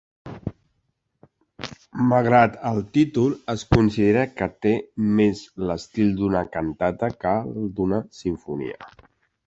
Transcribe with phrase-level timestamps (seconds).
[2.13, 4.73] Malgrat el títol, es considera que té
[5.21, 8.95] més l'estil d'una cantata que el d'una simfonia.